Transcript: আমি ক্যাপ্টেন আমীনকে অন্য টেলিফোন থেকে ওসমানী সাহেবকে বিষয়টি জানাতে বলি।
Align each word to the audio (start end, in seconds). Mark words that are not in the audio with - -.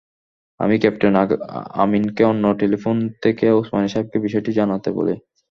আমি 0.59 0.75
ক্যাপ্টেন 0.79 1.13
আমীনকে 1.75 2.23
অন্য 2.23 2.43
টেলিফোন 2.59 2.95
থেকে 3.21 3.45
ওসমানী 3.51 3.87
সাহেবকে 3.87 4.17
বিষয়টি 4.19 4.51
জানাতে 4.53 4.89
বলি। 4.91 5.15